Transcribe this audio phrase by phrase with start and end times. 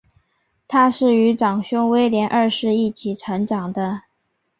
[0.67, 4.01] 她是与长兄威廉二世一起成长的。